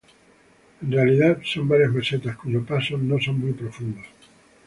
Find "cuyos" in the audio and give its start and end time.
2.35-2.65